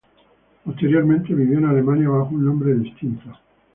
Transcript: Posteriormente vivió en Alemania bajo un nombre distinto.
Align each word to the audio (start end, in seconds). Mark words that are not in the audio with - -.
Posteriormente 0.65 1.31
vivió 1.35 1.59
en 1.59 1.65
Alemania 1.65 2.09
bajo 2.09 2.33
un 2.33 2.43
nombre 2.43 2.73
distinto. 2.73 3.37